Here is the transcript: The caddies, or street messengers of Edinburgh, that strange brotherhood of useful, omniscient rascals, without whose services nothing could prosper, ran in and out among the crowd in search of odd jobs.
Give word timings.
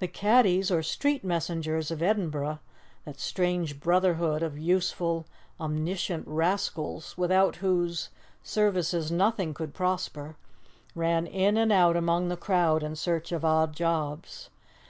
The 0.00 0.08
caddies, 0.08 0.72
or 0.72 0.82
street 0.82 1.22
messengers 1.22 1.92
of 1.92 2.02
Edinburgh, 2.02 2.58
that 3.04 3.20
strange 3.20 3.78
brotherhood 3.78 4.42
of 4.42 4.58
useful, 4.58 5.26
omniscient 5.60 6.26
rascals, 6.26 7.16
without 7.16 7.54
whose 7.62 8.08
services 8.42 9.12
nothing 9.12 9.54
could 9.54 9.72
prosper, 9.72 10.34
ran 10.96 11.28
in 11.28 11.56
and 11.56 11.70
out 11.70 11.96
among 11.96 12.30
the 12.30 12.36
crowd 12.36 12.82
in 12.82 12.96
search 12.96 13.30
of 13.30 13.44
odd 13.44 13.74
jobs. 13.76 14.50